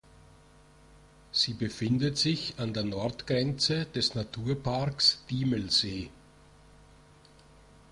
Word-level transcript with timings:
Sie 1.31 1.53
befindet 1.53 2.17
sich 2.17 2.55
an 2.57 2.73
der 2.73 2.83
Nordgrenze 2.83 3.85
des 3.85 4.15
Naturparks 4.15 5.23
Diemelsee. 5.29 6.09